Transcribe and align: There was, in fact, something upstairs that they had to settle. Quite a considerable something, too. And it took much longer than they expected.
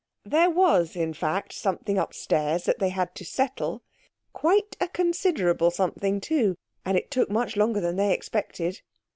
There 0.25 0.49
was, 0.49 0.95
in 0.95 1.13
fact, 1.13 1.53
something 1.53 1.99
upstairs 1.99 2.63
that 2.63 2.79
they 2.79 2.89
had 2.89 3.13
to 3.13 3.23
settle. 3.23 3.83
Quite 4.33 4.75
a 4.79 4.87
considerable 4.87 5.69
something, 5.69 6.19
too. 6.19 6.55
And 6.83 6.97
it 6.97 7.11
took 7.11 7.29
much 7.29 7.55
longer 7.55 7.81
than 7.81 7.97
they 7.97 8.11
expected. 8.11 8.81